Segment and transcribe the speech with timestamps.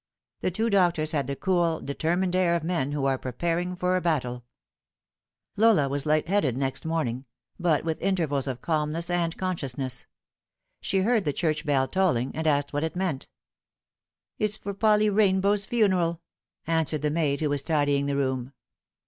[0.39, 4.01] The two doctors had the cool, determined air of men who are preparing for a
[4.01, 4.43] battle.
[5.55, 5.73] Drifting Apart.
[5.75, 7.25] 69 Lola was light headed next morning;
[7.59, 10.07] but with intervals of calmness and consciousness.
[10.81, 13.27] She heard the church bell tolling, and asked what it meant."
[14.39, 16.23] It's for Polly Kainbow's funeral,"
[16.65, 18.53] answered the maid who was tidying the room.